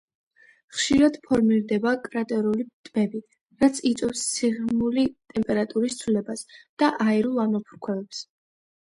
[0.75, 3.21] ხშირად ფორმირდება კრატერული ტბები,
[3.65, 5.03] რაც იწვევს სიღრმული
[5.35, 6.43] ტემპერატურის ცვლილებას
[6.83, 8.25] და აირულ ამოფრქვევებს.